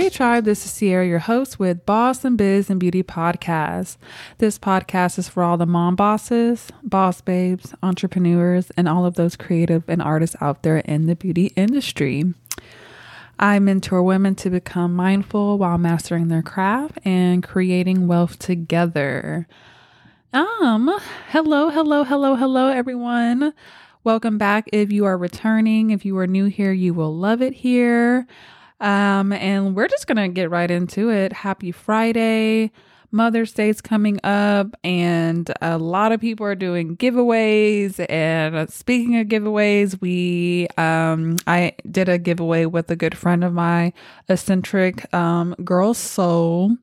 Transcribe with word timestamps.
Hey 0.00 0.08
Tribe, 0.08 0.44
this 0.44 0.64
is 0.64 0.70
Sierra, 0.70 1.06
your 1.06 1.18
host 1.18 1.58
with 1.58 1.84
Boss 1.84 2.24
and 2.24 2.38
Biz 2.38 2.70
and 2.70 2.80
Beauty 2.80 3.02
Podcast. 3.02 3.98
This 4.38 4.58
podcast 4.58 5.18
is 5.18 5.28
for 5.28 5.42
all 5.42 5.58
the 5.58 5.66
mom 5.66 5.94
bosses, 5.94 6.70
boss 6.82 7.20
babes, 7.20 7.74
entrepreneurs, 7.82 8.72
and 8.78 8.88
all 8.88 9.04
of 9.04 9.16
those 9.16 9.36
creative 9.36 9.86
and 9.88 10.00
artists 10.00 10.36
out 10.40 10.62
there 10.62 10.78
in 10.78 11.04
the 11.04 11.14
beauty 11.14 11.52
industry. 11.54 12.32
I 13.38 13.58
mentor 13.58 14.02
women 14.02 14.34
to 14.36 14.48
become 14.48 14.96
mindful 14.96 15.58
while 15.58 15.76
mastering 15.76 16.28
their 16.28 16.40
craft 16.40 16.98
and 17.04 17.42
creating 17.42 18.08
wealth 18.08 18.38
together. 18.38 19.46
Um, 20.32 20.98
hello, 21.28 21.68
hello, 21.68 22.04
hello, 22.04 22.36
hello, 22.36 22.68
everyone. 22.68 23.52
Welcome 24.02 24.38
back. 24.38 24.66
If 24.72 24.90
you 24.90 25.04
are 25.04 25.18
returning, 25.18 25.90
if 25.90 26.06
you 26.06 26.16
are 26.16 26.26
new 26.26 26.46
here, 26.46 26.72
you 26.72 26.94
will 26.94 27.14
love 27.14 27.42
it 27.42 27.52
here. 27.52 28.26
Um, 28.80 29.32
and 29.32 29.74
we're 29.76 29.88
just 29.88 30.06
gonna 30.06 30.28
get 30.28 30.50
right 30.50 30.70
into 30.70 31.10
it. 31.10 31.32
Happy 31.32 31.72
Friday. 31.72 32.72
Mother's 33.12 33.52
Day's 33.52 33.80
coming 33.80 34.20
up, 34.22 34.76
and 34.84 35.52
a 35.60 35.78
lot 35.78 36.12
of 36.12 36.20
people 36.20 36.46
are 36.46 36.54
doing 36.54 36.96
giveaways. 36.96 38.04
And 38.08 38.70
speaking 38.70 39.18
of 39.18 39.26
giveaways, 39.26 40.00
we 40.00 40.68
um, 40.78 41.36
I 41.46 41.72
did 41.90 42.08
a 42.08 42.18
giveaway 42.18 42.66
with 42.66 42.88
a 42.90 42.96
good 42.96 43.18
friend 43.18 43.42
of 43.42 43.52
mine, 43.52 43.92
eccentric 44.28 45.12
um, 45.12 45.56
girl 45.64 45.92
soul, 45.92 46.76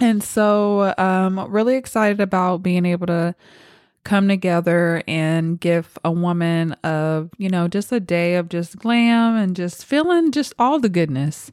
and 0.00 0.22
so 0.22 0.94
um, 0.98 1.38
really 1.48 1.76
excited 1.76 2.20
about 2.20 2.64
being 2.64 2.84
able 2.84 3.06
to 3.06 3.34
come 4.04 4.28
together 4.28 5.02
and 5.06 5.60
give 5.60 5.98
a 6.04 6.10
woman 6.10 6.72
of, 6.84 7.30
you 7.38 7.48
know, 7.48 7.68
just 7.68 7.92
a 7.92 8.00
day 8.00 8.34
of 8.34 8.48
just 8.48 8.76
glam 8.78 9.36
and 9.36 9.54
just 9.54 9.84
feeling 9.84 10.32
just 10.32 10.52
all 10.58 10.78
the 10.78 10.88
goodness. 10.88 11.50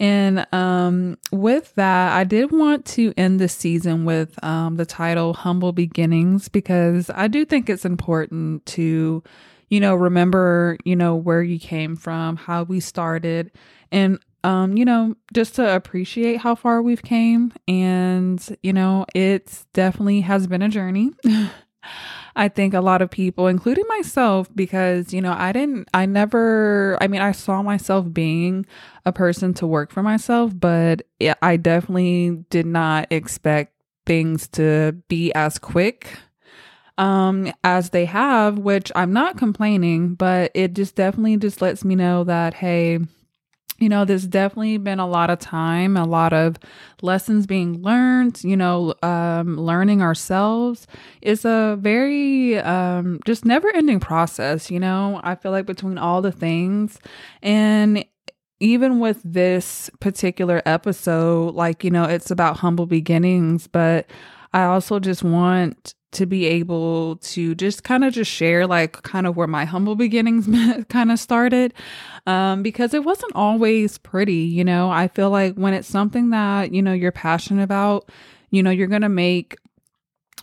And 0.00 0.46
um, 0.52 1.18
with 1.30 1.74
that, 1.76 2.12
I 2.12 2.24
did 2.24 2.50
want 2.50 2.84
to 2.86 3.12
end 3.16 3.38
the 3.38 3.48
season 3.48 4.04
with 4.04 4.42
um, 4.42 4.76
the 4.76 4.86
title 4.86 5.34
Humble 5.34 5.72
Beginnings 5.72 6.48
because 6.48 7.10
I 7.14 7.28
do 7.28 7.44
think 7.44 7.70
it's 7.70 7.84
important 7.84 8.66
to, 8.66 9.22
you 9.68 9.80
know, 9.80 9.94
remember, 9.94 10.76
you 10.84 10.96
know, 10.96 11.14
where 11.14 11.42
you 11.42 11.58
came 11.58 11.94
from, 11.94 12.36
how 12.36 12.64
we 12.64 12.80
started, 12.80 13.52
and 13.92 14.18
um, 14.44 14.76
you 14.76 14.84
know, 14.84 15.14
just 15.32 15.54
to 15.56 15.76
appreciate 15.76 16.38
how 16.38 16.54
far 16.54 16.82
we've 16.82 17.02
came. 17.02 17.52
And, 17.68 18.44
you 18.62 18.72
know, 18.72 19.06
it's 19.14 19.66
definitely 19.72 20.22
has 20.22 20.46
been 20.46 20.62
a 20.62 20.68
journey. 20.68 21.12
I 22.34 22.48
think 22.48 22.74
a 22.74 22.80
lot 22.80 23.02
of 23.02 23.10
people, 23.10 23.46
including 23.46 23.84
myself, 23.88 24.48
because, 24.54 25.12
you 25.12 25.20
know, 25.20 25.34
I 25.36 25.52
didn't, 25.52 25.88
I 25.92 26.06
never, 26.06 26.96
I 27.00 27.06
mean, 27.08 27.20
I 27.20 27.32
saw 27.32 27.62
myself 27.62 28.12
being 28.12 28.64
a 29.04 29.12
person 29.12 29.52
to 29.54 29.66
work 29.66 29.90
for 29.90 30.02
myself, 30.02 30.52
but 30.58 31.02
I 31.42 31.56
definitely 31.56 32.44
did 32.50 32.66
not 32.66 33.08
expect 33.10 33.74
things 34.06 34.48
to 34.48 34.96
be 35.08 35.32
as 35.34 35.58
quick 35.58 36.18
um 36.98 37.50
as 37.64 37.90
they 37.90 38.04
have 38.04 38.58
which 38.58 38.92
i'm 38.94 39.12
not 39.12 39.38
complaining 39.38 40.14
but 40.14 40.50
it 40.54 40.74
just 40.74 40.94
definitely 40.94 41.36
just 41.38 41.62
lets 41.62 41.84
me 41.84 41.94
know 41.94 42.22
that 42.22 42.52
hey 42.52 42.98
you 43.78 43.88
know, 43.88 44.04
there's 44.04 44.26
definitely 44.26 44.76
been 44.78 45.00
a 45.00 45.06
lot 45.06 45.30
of 45.30 45.38
time, 45.38 45.96
a 45.96 46.04
lot 46.04 46.32
of 46.32 46.56
lessons 47.00 47.46
being 47.46 47.82
learned, 47.82 48.42
you 48.44 48.56
know, 48.56 48.94
um, 49.02 49.56
learning 49.56 50.02
ourselves 50.02 50.86
is 51.20 51.44
a 51.44 51.76
very 51.80 52.58
um, 52.58 53.18
just 53.26 53.44
never 53.44 53.74
ending 53.74 53.98
process, 53.98 54.70
you 54.70 54.78
know. 54.78 55.20
I 55.24 55.34
feel 55.34 55.50
like 55.50 55.66
between 55.66 55.98
all 55.98 56.22
the 56.22 56.32
things 56.32 56.98
and 57.42 58.04
even 58.60 59.00
with 59.00 59.20
this 59.24 59.90
particular 59.98 60.62
episode, 60.64 61.54
like, 61.56 61.82
you 61.82 61.90
know, 61.90 62.04
it's 62.04 62.30
about 62.30 62.58
humble 62.58 62.86
beginnings, 62.86 63.66
but 63.66 64.08
I 64.52 64.64
also 64.64 65.00
just 65.00 65.24
want 65.24 65.94
to 66.12 66.26
be 66.26 66.46
able 66.46 67.16
to 67.16 67.54
just 67.54 67.84
kind 67.84 68.04
of 68.04 68.12
just 68.12 68.30
share 68.30 68.66
like 68.66 69.02
kind 69.02 69.26
of 69.26 69.36
where 69.36 69.46
my 69.46 69.64
humble 69.64 69.94
beginnings 69.94 70.48
kind 70.88 71.10
of 71.10 71.18
started 71.18 71.74
um 72.26 72.62
because 72.62 72.94
it 72.94 73.04
wasn't 73.04 73.34
always 73.34 73.98
pretty 73.98 74.32
you 74.34 74.64
know? 74.64 74.90
I 74.90 75.08
feel 75.08 75.30
like 75.30 75.54
when 75.54 75.74
it's 75.74 75.88
something 75.88 76.30
that 76.30 76.72
you 76.72 76.82
know 76.82 76.92
you're 76.92 77.12
passionate 77.12 77.62
about 77.62 78.08
you 78.50 78.62
know 78.62 78.70
you're 78.70 78.88
to 79.02 79.08
make 79.08 79.56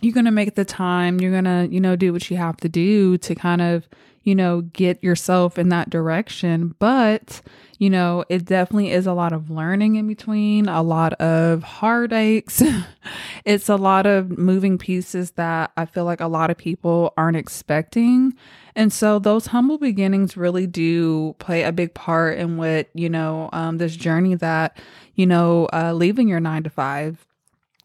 you're 0.02 0.14
to 0.24 0.30
make 0.30 0.54
the 0.54 0.64
time 0.64 1.20
you're 1.20 1.32
to 1.42 1.68
you 1.70 1.80
know 1.80 1.96
do 1.96 2.12
what 2.12 2.30
you 2.30 2.36
have 2.36 2.56
to 2.58 2.68
do 2.68 3.16
to 3.18 3.34
kind 3.34 3.62
of 3.62 3.88
you 4.22 4.34
know 4.34 4.60
get 4.60 5.02
yourself 5.02 5.58
in 5.58 5.68
that 5.68 5.90
direction 5.90 6.74
but 6.78 7.42
you 7.80 7.88
know, 7.88 8.26
it 8.28 8.44
definitely 8.44 8.92
is 8.92 9.06
a 9.06 9.14
lot 9.14 9.32
of 9.32 9.50
learning 9.50 9.94
in 9.96 10.06
between, 10.06 10.68
a 10.68 10.82
lot 10.82 11.14
of 11.14 11.62
heartaches. 11.62 12.62
it's 13.46 13.70
a 13.70 13.76
lot 13.76 14.04
of 14.04 14.36
moving 14.36 14.76
pieces 14.76 15.30
that 15.32 15.72
I 15.78 15.86
feel 15.86 16.04
like 16.04 16.20
a 16.20 16.26
lot 16.26 16.50
of 16.50 16.58
people 16.58 17.14
aren't 17.16 17.38
expecting. 17.38 18.34
And 18.76 18.92
so 18.92 19.18
those 19.18 19.46
humble 19.46 19.78
beginnings 19.78 20.36
really 20.36 20.66
do 20.66 21.34
play 21.38 21.62
a 21.62 21.72
big 21.72 21.94
part 21.94 22.36
in 22.36 22.58
what, 22.58 22.90
you 22.92 23.08
know, 23.08 23.48
um, 23.54 23.78
this 23.78 23.96
journey 23.96 24.34
that, 24.34 24.76
you 25.14 25.26
know, 25.26 25.66
uh, 25.72 25.94
leaving 25.94 26.28
your 26.28 26.38
nine 26.38 26.64
to 26.64 26.70
five 26.70 27.26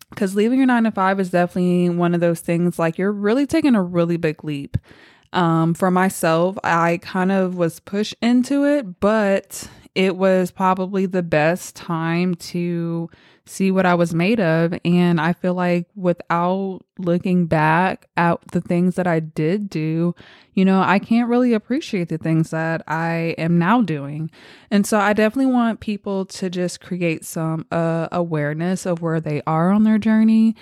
because 0.09 0.35
leaving 0.35 0.59
your 0.59 0.67
nine 0.67 0.83
to 0.83 0.91
five 0.91 1.21
is 1.21 1.29
definitely 1.29 1.89
one 1.89 2.13
of 2.13 2.19
those 2.19 2.41
things 2.41 2.77
like 2.77 2.97
you're 2.97 3.11
really 3.13 3.45
taking 3.45 3.75
a 3.75 3.81
really 3.81 4.17
big 4.17 4.43
leap. 4.43 4.77
Um, 5.35 5.73
for 5.73 5.91
myself, 5.91 6.57
I 6.63 6.97
kind 7.01 7.31
of 7.31 7.55
was 7.55 7.81
pushed 7.81 8.15
into 8.21 8.63
it, 8.63 9.01
but 9.01 9.69
it 9.93 10.15
was 10.15 10.49
probably 10.49 11.05
the 11.05 11.23
best 11.23 11.75
time 11.75 12.35
to 12.35 13.09
see 13.45 13.69
what 13.69 13.85
I 13.85 13.93
was 13.95 14.13
made 14.13 14.39
of. 14.39 14.73
And 14.83 15.21
I 15.21 15.33
feel 15.33 15.53
like 15.53 15.87
without 15.95 16.81
looking 16.97 17.45
back 17.45 18.07
at 18.17 18.39
the 18.51 18.61
things 18.61 18.95
that 18.95 19.07
I 19.07 19.19
did 19.19 19.69
do, 19.69 20.15
you 20.53 20.65
know, 20.65 20.81
I 20.81 20.99
can't 20.99 21.29
really 21.29 21.53
appreciate 21.53 22.09
the 22.09 22.17
things 22.17 22.49
that 22.51 22.81
I 22.87 23.35
am 23.37 23.59
now 23.59 23.81
doing. 23.81 24.31
And 24.71 24.87
so 24.87 24.99
I 24.99 25.13
definitely 25.13 25.51
want 25.51 25.79
people 25.79 26.25
to 26.25 26.49
just 26.49 26.81
create 26.81 27.25
some 27.25 27.65
uh, 27.71 28.07
awareness 28.11 28.85
of 28.85 29.01
where 29.01 29.19
they 29.19 29.41
are 29.45 29.69
on 29.69 29.83
their 29.83 29.97
journey. 29.97 30.55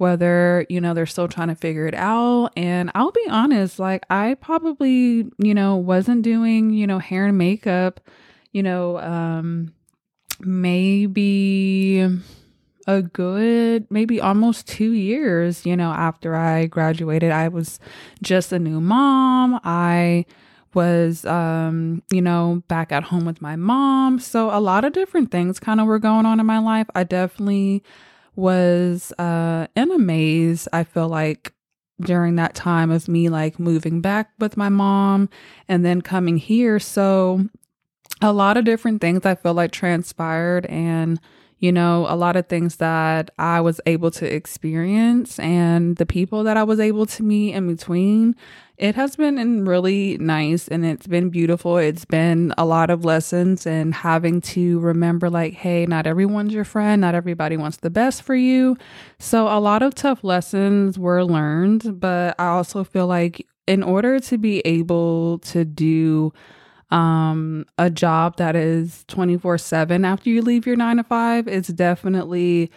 Whether, 0.00 0.66
you 0.68 0.80
know, 0.80 0.94
they're 0.94 1.06
still 1.06 1.28
trying 1.28 1.48
to 1.48 1.54
figure 1.54 1.86
it 1.86 1.94
out. 1.94 2.50
And 2.56 2.90
I'll 2.94 3.12
be 3.12 3.26
honest, 3.28 3.78
like, 3.78 4.04
I 4.10 4.34
probably, 4.40 5.30
you 5.38 5.54
know, 5.54 5.76
wasn't 5.76 6.22
doing, 6.22 6.70
you 6.70 6.86
know, 6.86 6.98
hair 6.98 7.26
and 7.26 7.38
makeup 7.38 8.00
you 8.52 8.62
know, 8.62 8.98
um, 8.98 9.72
maybe 10.40 12.00
a 12.86 13.02
good, 13.02 13.86
maybe 13.90 14.20
almost 14.20 14.66
two 14.66 14.92
years, 14.92 15.64
you 15.64 15.76
know, 15.76 15.90
after 15.90 16.34
I 16.34 16.66
graduated. 16.66 17.30
I 17.30 17.48
was 17.48 17.78
just 18.22 18.52
a 18.52 18.58
new 18.58 18.80
mom. 18.80 19.60
I 19.64 20.26
was 20.72 21.24
um 21.24 22.00
you 22.12 22.22
know 22.22 22.62
back 22.68 22.92
at 22.92 23.02
home 23.02 23.24
with 23.24 23.42
my 23.42 23.56
mom 23.56 24.20
so 24.20 24.56
a 24.56 24.60
lot 24.60 24.84
of 24.84 24.92
different 24.92 25.28
things 25.28 25.58
kind 25.58 25.80
of 25.80 25.86
were 25.88 25.98
going 25.98 26.24
on 26.24 26.38
in 26.38 26.46
my 26.46 26.60
life 26.60 26.86
i 26.94 27.02
definitely 27.02 27.82
was 28.40 29.12
uh 29.18 29.66
in 29.76 29.90
a 29.90 29.98
maze 29.98 30.66
i 30.72 30.82
feel 30.82 31.08
like 31.08 31.52
during 32.00 32.36
that 32.36 32.54
time 32.54 32.90
of 32.90 33.08
me 33.08 33.28
like 33.28 33.58
moving 33.58 34.00
back 34.00 34.30
with 34.38 34.56
my 34.56 34.68
mom 34.68 35.28
and 35.68 35.84
then 35.84 36.00
coming 36.00 36.38
here 36.38 36.78
so 36.78 37.44
a 38.22 38.32
lot 38.32 38.56
of 38.56 38.64
different 38.64 39.00
things 39.00 39.24
I 39.24 39.34
feel 39.34 39.54
like 39.54 39.72
transpired 39.72 40.66
and 40.66 41.20
you 41.58 41.70
know, 41.70 42.06
a 42.08 42.16
lot 42.16 42.36
of 42.36 42.46
things 42.46 42.76
that 42.76 43.30
I 43.38 43.60
was 43.60 43.82
able 43.84 44.10
to 44.12 44.34
experience 44.34 45.38
and 45.38 45.94
the 45.96 46.06
people 46.06 46.42
that 46.44 46.56
I 46.56 46.62
was 46.62 46.80
able 46.80 47.04
to 47.04 47.22
meet 47.22 47.52
in 47.52 47.66
between. 47.66 48.34
It 48.80 48.94
has 48.94 49.14
been 49.14 49.66
really 49.66 50.16
nice 50.16 50.66
and 50.66 50.86
it's 50.86 51.06
been 51.06 51.28
beautiful. 51.28 51.76
It's 51.76 52.06
been 52.06 52.54
a 52.56 52.64
lot 52.64 52.88
of 52.88 53.04
lessons 53.04 53.66
and 53.66 53.92
having 53.94 54.40
to 54.40 54.80
remember, 54.80 55.28
like, 55.28 55.52
hey, 55.52 55.84
not 55.84 56.06
everyone's 56.06 56.54
your 56.54 56.64
friend, 56.64 57.02
not 57.02 57.14
everybody 57.14 57.58
wants 57.58 57.76
the 57.76 57.90
best 57.90 58.22
for 58.22 58.34
you. 58.34 58.78
So, 59.18 59.48
a 59.48 59.60
lot 59.60 59.82
of 59.82 59.94
tough 59.94 60.24
lessons 60.24 60.98
were 60.98 61.22
learned, 61.26 62.00
but 62.00 62.34
I 62.38 62.46
also 62.46 62.82
feel 62.82 63.06
like 63.06 63.46
in 63.66 63.82
order 63.82 64.18
to 64.18 64.38
be 64.38 64.60
able 64.60 65.40
to 65.40 65.66
do 65.66 66.32
um, 66.90 67.66
a 67.76 67.90
job 67.90 68.38
that 68.38 68.56
is 68.56 69.04
24 69.08 69.58
7 69.58 70.06
after 70.06 70.30
you 70.30 70.40
leave 70.40 70.66
your 70.66 70.76
nine 70.76 70.96
to 70.96 71.04
five, 71.04 71.46
it's 71.46 71.68
definitely, 71.68 72.70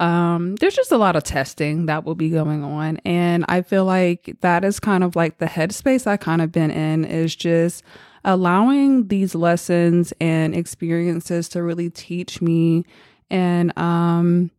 um, 0.00 0.56
there's 0.56 0.74
just 0.74 0.90
a 0.90 0.96
lot 0.96 1.14
of 1.14 1.22
testing 1.22 1.86
that 1.86 2.04
will 2.04 2.14
be 2.14 2.30
going 2.30 2.64
on. 2.64 2.96
And 3.04 3.44
I 3.48 3.60
feel 3.60 3.84
like 3.84 4.36
that 4.40 4.64
is 4.64 4.80
kind 4.80 5.04
of 5.04 5.14
like 5.14 5.38
the 5.38 5.46
headspace 5.46 6.06
I 6.06 6.16
kind 6.16 6.40
of 6.40 6.50
been 6.50 6.70
in 6.70 7.04
is 7.04 7.36
just 7.36 7.84
allowing 8.24 9.08
these 9.08 9.34
lessons 9.34 10.12
and 10.20 10.56
experiences 10.56 11.48
to 11.50 11.62
really 11.62 11.90
teach 11.90 12.40
me. 12.40 12.84
And, 13.30 13.76
um, 13.78 14.50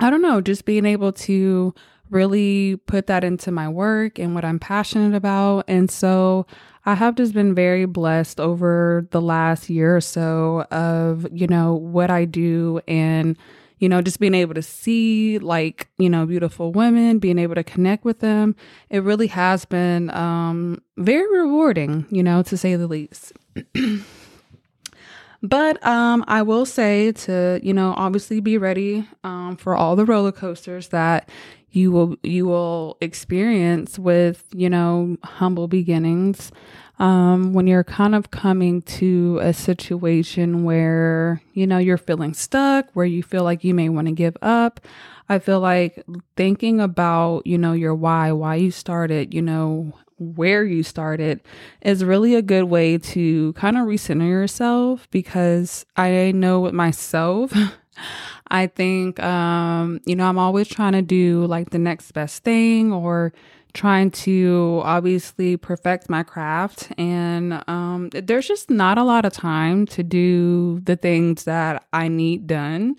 I 0.00 0.10
don't 0.10 0.20
know, 0.20 0.40
just 0.40 0.64
being 0.64 0.84
able 0.84 1.12
to 1.12 1.72
really 2.10 2.76
put 2.86 3.06
that 3.06 3.22
into 3.22 3.52
my 3.52 3.68
work 3.68 4.18
and 4.18 4.34
what 4.34 4.44
I'm 4.44 4.58
passionate 4.58 5.14
about. 5.16 5.64
And 5.68 5.90
so 5.90 6.44
I 6.84 6.94
have 6.94 7.14
just 7.14 7.34
been 7.34 7.54
very 7.54 7.86
blessed 7.86 8.40
over 8.40 9.06
the 9.12 9.20
last 9.20 9.70
year 9.70 9.96
or 9.96 10.00
so 10.00 10.62
of, 10.72 11.26
you 11.32 11.46
know, 11.46 11.74
what 11.74 12.10
I 12.10 12.24
do 12.24 12.80
and, 12.88 13.38
you 13.82 13.88
know, 13.88 14.00
just 14.00 14.20
being 14.20 14.32
able 14.32 14.54
to 14.54 14.62
see 14.62 15.40
like, 15.40 15.88
you 15.98 16.08
know, 16.08 16.24
beautiful 16.24 16.70
women, 16.70 17.18
being 17.18 17.36
able 17.36 17.56
to 17.56 17.64
connect 17.64 18.04
with 18.04 18.20
them. 18.20 18.54
It 18.90 19.02
really 19.02 19.26
has 19.26 19.64
been 19.64 20.08
um, 20.10 20.80
very 20.98 21.28
rewarding, 21.40 22.06
you 22.08 22.22
know, 22.22 22.44
to 22.44 22.56
say 22.56 22.76
the 22.76 22.86
least. 22.86 23.32
but 25.42 25.84
um, 25.84 26.24
I 26.28 26.42
will 26.42 26.64
say 26.64 27.10
to, 27.10 27.58
you 27.60 27.74
know, 27.74 27.92
obviously 27.96 28.38
be 28.38 28.56
ready 28.56 29.04
um, 29.24 29.56
for 29.56 29.74
all 29.74 29.96
the 29.96 30.04
roller 30.04 30.30
coasters 30.30 30.90
that 30.90 31.28
you 31.72 31.90
will 31.90 32.16
you 32.22 32.46
will 32.46 32.96
experience 33.00 33.98
with 33.98 34.46
you 34.52 34.68
know 34.70 35.16
humble 35.24 35.68
beginnings 35.68 36.52
um, 36.98 37.52
when 37.52 37.66
you're 37.66 37.82
kind 37.82 38.14
of 38.14 38.30
coming 38.30 38.82
to 38.82 39.38
a 39.42 39.52
situation 39.52 40.64
where 40.64 41.42
you 41.54 41.66
know 41.66 41.78
you're 41.78 41.98
feeling 41.98 42.34
stuck 42.34 42.86
where 42.92 43.06
you 43.06 43.22
feel 43.22 43.42
like 43.42 43.64
you 43.64 43.74
may 43.74 43.88
want 43.88 44.06
to 44.06 44.12
give 44.12 44.36
up. 44.42 44.80
I 45.28 45.38
feel 45.38 45.60
like 45.60 46.04
thinking 46.36 46.80
about 46.80 47.46
you 47.46 47.58
know 47.58 47.72
your 47.72 47.94
why 47.94 48.32
why 48.32 48.56
you 48.56 48.70
started 48.70 49.32
you 49.32 49.42
know 49.42 49.92
where 50.18 50.64
you 50.64 50.82
started 50.82 51.40
is 51.80 52.04
really 52.04 52.34
a 52.34 52.42
good 52.42 52.64
way 52.64 52.96
to 52.96 53.52
kind 53.54 53.76
of 53.76 53.86
recenter 53.86 54.28
yourself 54.28 55.08
because 55.10 55.84
i 55.96 56.30
know 56.30 56.60
with 56.60 56.74
myself 56.74 57.52
I 58.48 58.66
think, 58.66 59.20
um, 59.22 60.00
you 60.04 60.16
know, 60.16 60.26
I'm 60.26 60.38
always 60.38 60.68
trying 60.68 60.92
to 60.92 61.02
do 61.02 61.46
like 61.46 61.70
the 61.70 61.78
next 61.78 62.12
best 62.12 62.42
thing 62.42 62.92
or 62.92 63.32
trying 63.72 64.10
to 64.10 64.82
obviously 64.84 65.56
perfect 65.56 66.10
my 66.10 66.22
craft. 66.22 66.92
And 66.98 67.62
um, 67.68 68.10
there's 68.12 68.46
just 68.46 68.70
not 68.70 68.98
a 68.98 69.04
lot 69.04 69.24
of 69.24 69.32
time 69.32 69.86
to 69.86 70.02
do 70.02 70.80
the 70.80 70.96
things 70.96 71.44
that 71.44 71.84
I 71.92 72.08
need 72.08 72.46
done. 72.46 72.96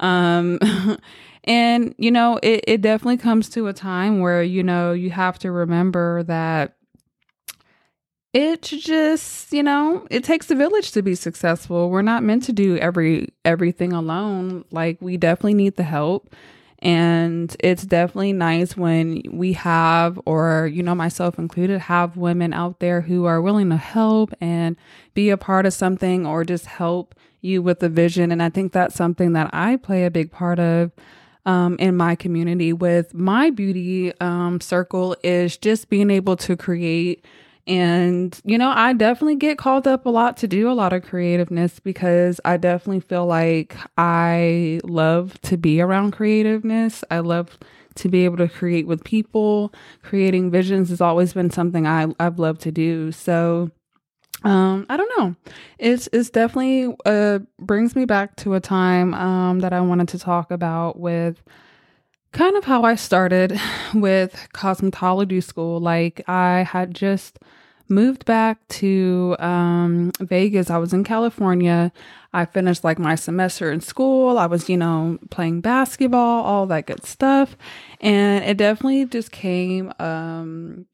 Um, 0.00 0.58
and, 1.44 1.94
you 1.98 2.10
know, 2.10 2.38
it, 2.42 2.64
it 2.66 2.80
definitely 2.82 3.16
comes 3.16 3.48
to 3.50 3.66
a 3.66 3.72
time 3.72 4.20
where, 4.20 4.42
you 4.42 4.62
know, 4.62 4.92
you 4.92 5.10
have 5.10 5.38
to 5.40 5.50
remember 5.50 6.22
that 6.24 6.76
it 8.32 8.62
just 8.62 9.52
you 9.52 9.62
know 9.62 10.06
it 10.10 10.24
takes 10.24 10.50
a 10.50 10.54
village 10.54 10.92
to 10.92 11.02
be 11.02 11.14
successful. 11.14 11.90
We're 11.90 12.02
not 12.02 12.22
meant 12.22 12.44
to 12.44 12.52
do 12.52 12.76
every 12.78 13.32
everything 13.44 13.92
alone. 13.92 14.64
Like 14.70 14.98
we 15.00 15.16
definitely 15.16 15.54
need 15.54 15.76
the 15.76 15.82
help. 15.82 16.34
And 16.78 17.54
it's 17.60 17.84
definitely 17.84 18.32
nice 18.32 18.76
when 18.76 19.22
we 19.30 19.52
have 19.52 20.18
or 20.24 20.68
you 20.72 20.82
know 20.82 20.94
myself 20.94 21.38
included 21.38 21.78
have 21.82 22.16
women 22.16 22.52
out 22.52 22.80
there 22.80 23.02
who 23.02 23.24
are 23.26 23.40
willing 23.40 23.70
to 23.70 23.76
help 23.76 24.32
and 24.40 24.76
be 25.14 25.30
a 25.30 25.36
part 25.36 25.64
of 25.64 25.74
something 25.74 26.26
or 26.26 26.44
just 26.44 26.66
help 26.66 27.14
you 27.40 27.62
with 27.62 27.80
the 27.80 27.88
vision. 27.88 28.32
And 28.32 28.42
i 28.42 28.48
think 28.48 28.72
that's 28.72 28.94
something 28.94 29.32
that 29.34 29.50
i 29.52 29.76
play 29.76 30.04
a 30.04 30.10
big 30.10 30.32
part 30.32 30.58
of 30.58 30.90
um, 31.44 31.76
in 31.78 31.96
my 31.96 32.14
community. 32.14 32.72
With 32.72 33.14
my 33.14 33.50
beauty 33.50 34.12
um, 34.20 34.60
circle 34.60 35.16
is 35.22 35.56
just 35.56 35.88
being 35.88 36.10
able 36.10 36.36
to 36.38 36.56
create 36.56 37.24
and, 37.66 38.38
you 38.44 38.58
know, 38.58 38.72
I 38.74 38.92
definitely 38.92 39.36
get 39.36 39.58
called 39.58 39.86
up 39.86 40.06
a 40.06 40.10
lot 40.10 40.36
to 40.38 40.48
do 40.48 40.70
a 40.70 40.74
lot 40.74 40.92
of 40.92 41.02
creativeness 41.02 41.78
because 41.80 42.40
I 42.44 42.56
definitely 42.56 43.00
feel 43.00 43.26
like 43.26 43.76
I 43.96 44.80
love 44.84 45.40
to 45.42 45.56
be 45.56 45.80
around 45.80 46.12
creativeness. 46.12 47.04
I 47.10 47.20
love 47.20 47.58
to 47.96 48.08
be 48.08 48.24
able 48.24 48.38
to 48.38 48.48
create 48.48 48.86
with 48.86 49.04
people. 49.04 49.72
Creating 50.02 50.50
visions 50.50 50.88
has 50.88 51.00
always 51.00 51.32
been 51.32 51.50
something 51.50 51.86
I, 51.86 52.06
I've 52.18 52.38
loved 52.38 52.62
to 52.62 52.72
do. 52.72 53.12
So, 53.12 53.70
um, 54.44 54.86
I 54.88 54.96
don't 54.96 55.12
know. 55.18 55.36
It's 55.78 56.08
it's 56.12 56.30
definitely 56.30 56.96
uh 57.06 57.40
brings 57.60 57.94
me 57.94 58.06
back 58.06 58.34
to 58.36 58.54
a 58.54 58.60
time 58.60 59.14
um 59.14 59.60
that 59.60 59.72
I 59.72 59.80
wanted 59.80 60.08
to 60.08 60.18
talk 60.18 60.50
about 60.50 60.98
with 60.98 61.42
kind 62.32 62.56
of 62.56 62.64
how 62.64 62.82
I 62.82 62.94
started 62.94 63.58
with 63.94 64.48
cosmetology 64.54 65.42
school. 65.42 65.80
Like 65.80 66.22
I 66.28 66.62
had 66.62 66.94
just 66.94 67.38
moved 67.88 68.24
back 68.24 68.66
to 68.68 69.36
um, 69.38 70.12
Vegas. 70.20 70.70
I 70.70 70.78
was 70.78 70.92
in 70.92 71.04
California. 71.04 71.92
I 72.32 72.46
finished 72.46 72.84
like 72.84 72.98
my 72.98 73.14
semester 73.14 73.70
in 73.70 73.80
school. 73.80 74.38
I 74.38 74.46
was, 74.46 74.68
you 74.68 74.76
know, 74.78 75.18
playing 75.30 75.60
basketball, 75.60 76.42
all 76.44 76.66
that 76.66 76.86
good 76.86 77.04
stuff. 77.04 77.56
And 78.00 78.44
it 78.44 78.56
definitely 78.56 79.04
just 79.06 79.30
came, 79.30 79.92
um, 79.98 80.86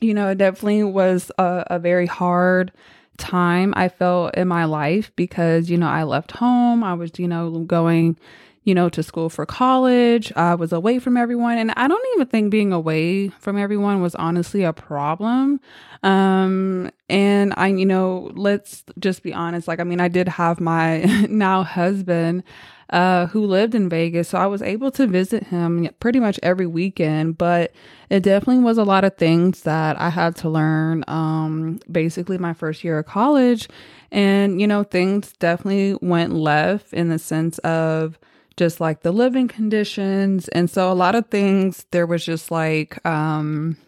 you 0.00 0.14
know, 0.14 0.28
it 0.28 0.38
definitely 0.38 0.82
was 0.84 1.30
a, 1.38 1.64
a 1.68 1.78
very 1.78 2.06
hard 2.06 2.72
time 3.18 3.74
I 3.76 3.90
felt 3.90 4.34
in 4.34 4.48
my 4.48 4.64
life 4.64 5.12
because, 5.14 5.68
you 5.68 5.76
know, 5.76 5.88
I 5.88 6.04
left 6.04 6.32
home. 6.32 6.82
I 6.82 6.94
was, 6.94 7.18
you 7.18 7.28
know, 7.28 7.58
going 7.60 8.18
you 8.64 8.74
know, 8.74 8.88
to 8.90 9.02
school 9.02 9.30
for 9.30 9.46
college. 9.46 10.32
I 10.36 10.54
was 10.54 10.72
away 10.72 10.98
from 10.98 11.16
everyone. 11.16 11.56
And 11.58 11.72
I 11.76 11.88
don't 11.88 12.06
even 12.14 12.26
think 12.26 12.50
being 12.50 12.72
away 12.72 13.28
from 13.28 13.56
everyone 13.56 14.02
was 14.02 14.14
honestly 14.14 14.64
a 14.64 14.72
problem. 14.72 15.60
Um, 16.02 16.90
and 17.08 17.54
I, 17.56 17.68
you 17.68 17.86
know, 17.86 18.30
let's 18.34 18.84
just 18.98 19.22
be 19.22 19.32
honest. 19.32 19.66
Like, 19.66 19.80
I 19.80 19.84
mean, 19.84 20.00
I 20.00 20.08
did 20.08 20.28
have 20.28 20.60
my 20.60 20.98
now 21.28 21.62
husband, 21.62 22.42
uh, 22.90 23.26
who 23.28 23.46
lived 23.46 23.74
in 23.74 23.88
Vegas. 23.88 24.28
So 24.28 24.38
I 24.38 24.46
was 24.46 24.62
able 24.62 24.90
to 24.92 25.06
visit 25.06 25.44
him 25.44 25.88
pretty 26.00 26.20
much 26.20 26.38
every 26.42 26.66
weekend, 26.66 27.38
but 27.38 27.72
it 28.10 28.22
definitely 28.22 28.62
was 28.62 28.78
a 28.78 28.84
lot 28.84 29.04
of 29.04 29.16
things 29.16 29.62
that 29.62 29.98
I 29.98 30.10
had 30.10 30.36
to 30.36 30.50
learn, 30.50 31.04
um, 31.08 31.78
basically 31.90 32.36
my 32.36 32.52
first 32.52 32.84
year 32.84 32.98
of 32.98 33.06
college. 33.06 33.68
And, 34.10 34.60
you 34.60 34.66
know, 34.66 34.82
things 34.82 35.32
definitely 35.34 35.96
went 36.02 36.34
left 36.34 36.92
in 36.92 37.08
the 37.08 37.18
sense 37.18 37.58
of, 37.58 38.18
just 38.60 38.78
like 38.78 39.00
the 39.00 39.10
living 39.10 39.48
conditions. 39.48 40.46
And 40.48 40.68
so 40.68 40.92
a 40.92 40.94
lot 40.94 41.14
of 41.14 41.28
things 41.28 41.86
there 41.92 42.06
was 42.06 42.22
just 42.22 42.50
like, 42.50 43.04
um, 43.06 43.78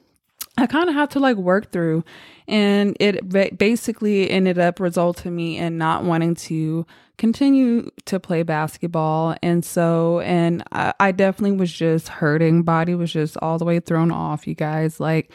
I 0.56 0.66
kind 0.66 0.88
of 0.88 0.94
had 0.94 1.10
to 1.10 1.20
like 1.20 1.36
work 1.36 1.70
through. 1.70 2.04
And 2.48 2.96
it 2.98 3.28
basically 3.58 4.30
ended 4.30 4.58
up 4.58 4.80
resulting 4.80 5.36
me 5.36 5.58
in 5.58 5.76
not 5.76 6.04
wanting 6.04 6.36
to 6.36 6.86
continue 7.18 7.90
to 8.06 8.18
play 8.18 8.44
basketball. 8.44 9.36
And 9.42 9.62
so, 9.62 10.20
and 10.20 10.64
I, 10.72 10.94
I 10.98 11.12
definitely 11.12 11.58
was 11.58 11.70
just 11.70 12.08
hurting. 12.08 12.62
Body 12.62 12.94
was 12.94 13.12
just 13.12 13.36
all 13.42 13.58
the 13.58 13.66
way 13.66 13.78
thrown 13.78 14.10
off, 14.10 14.46
you 14.46 14.54
guys. 14.54 14.98
Like, 14.98 15.30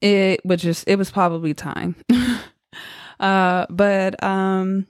it 0.00 0.40
was 0.46 0.62
just, 0.62 0.88
it 0.88 0.96
was 0.96 1.10
probably 1.10 1.52
time. 1.52 1.94
uh, 3.20 3.66
but, 3.68 4.22
um, 4.24 4.86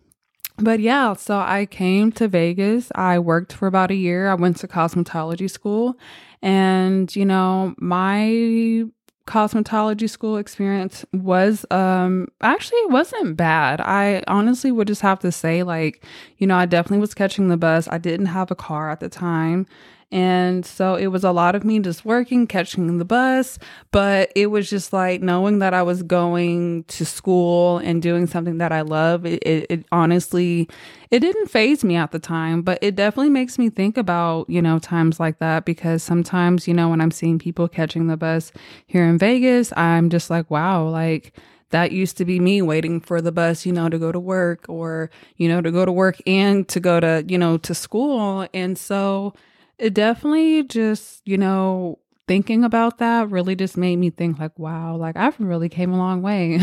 but 0.59 0.81
yeah, 0.81 1.15
so 1.15 1.39
I 1.39 1.67
came 1.67 2.13
to 2.13 2.29
Vegas. 2.29 2.91
I 2.95 3.19
worked 3.19 3.53
for 3.53 3.67
about 3.67 3.91
a 3.91 3.95
year. 3.95 4.29
I 4.29 4.35
went 4.35 4.57
to 4.59 4.69
cosmetology 4.69 5.51
school. 5.51 5.99
And, 6.43 7.15
you 7.15 7.25
know, 7.25 7.75
my 7.79 8.85
cosmetology 9.27 10.09
school 10.09 10.39
experience 10.39 11.05
was 11.13 11.67
um 11.71 12.29
actually 12.41 12.79
it 12.79 12.91
wasn't 12.91 13.37
bad. 13.37 13.79
I 13.79 14.25
honestly 14.27 14.73
would 14.73 14.89
just 14.89 15.03
have 15.03 15.19
to 15.19 15.31
say 15.31 15.63
like, 15.63 16.03
you 16.39 16.47
know, 16.47 16.57
I 16.57 16.65
definitely 16.65 17.01
was 17.01 17.13
catching 17.13 17.49
the 17.49 17.59
bus. 17.59 17.87
I 17.91 17.99
didn't 17.99 18.27
have 18.27 18.51
a 18.51 18.55
car 18.55 18.91
at 18.91 19.01
the 19.01 19.11
time. 19.11 19.67
And 20.11 20.65
so 20.65 20.95
it 20.95 21.09
was 21.09 21.23
a 21.23 21.33
lot 21.33 21.55
of 21.55 21.65
me 21.65 21.79
just 21.81 22.05
working, 22.05 22.47
catching 22.47 22.97
the 22.97 23.05
bus, 23.05 23.59
but 23.91 24.33
it 24.35 24.47
was 24.47 24.71
just 24.71 24.93
like 24.93 25.21
knowing 25.21 25.59
that 25.59 25.75
I 25.75 25.83
was 25.83 26.03
going 26.03 26.85
to 26.85 27.05
school 27.05 27.79
and 27.79 28.01
doing 28.01 28.27
something 28.27 28.57
that 28.59 28.73
I 28.73 28.81
love. 28.81 29.27
It, 29.27 29.43
it, 29.43 29.67
it 29.69 29.87
honestly, 29.93 30.69
it 31.11 31.21
didn't 31.21 31.49
phase 31.49 31.85
me 31.85 31.97
at 31.97 32.13
the 32.13 32.19
time, 32.19 32.63
but 32.63 32.79
it 32.81 32.97
definitely 32.97 33.31
makes 33.31 33.59
me 33.59 33.69
think 33.69 33.99
about, 33.99 34.49
you 34.49 34.63
know, 34.63 34.79
times 34.79 35.21
like 35.21 35.41
that 35.41 35.67
because 35.67 36.03
sometimes, 36.03 36.67
you 36.67 36.73
know, 36.73 36.89
when 36.89 37.03
I'm 37.03 37.11
seeing 37.11 37.39
people 37.39 37.69
catching 37.69 38.07
the 38.07 38.17
bus 38.17 38.51
here 38.87 39.05
in 39.05 39.19
Vegas, 39.19 39.75
I'm 39.77 40.09
just 40.09 40.31
like, 40.31 40.51
wow, 40.51 40.89
like, 40.89 41.35
that 41.71 41.93
used 41.93 42.17
to 42.17 42.25
be 42.25 42.41
me 42.41 42.63
waiting 42.63 42.99
for 42.99 43.21
the 43.21 43.31
bus, 43.31 43.67
you 43.67 43.73
know, 43.73 43.91
to 43.91 43.99
go 43.99 44.11
to 44.11 44.19
work 44.19 44.65
or, 44.71 45.11
you 45.37 45.49
know, 45.49 45.61
to 45.61 45.71
go 45.71 45.85
to 45.85 45.93
work 45.93 46.17
and 46.27 46.67
to 46.69 46.81
go 46.81 46.99
to, 46.99 47.23
you 47.29 47.37
know, 47.37 47.59
to 47.59 47.75
school. 47.75 48.49
And 48.55 48.79
so 48.79 49.35
it 49.79 49.95
definitely 49.95 50.65
just, 50.65 51.23
you 51.25 51.39
know, 51.39 51.99
thinking 52.27 52.65
about 52.65 52.99
that 52.99 53.31
really 53.31 53.57
just 53.57 53.77
made 53.77 53.97
me 53.97 54.11
think 54.11 54.39
like, 54.39 54.59
wow, 54.59 54.97
like 54.97 55.17
I've 55.17 55.39
really 55.41 55.69
came 55.69 55.93
a 55.93 55.99
long 55.99 56.23
way. 56.23 56.61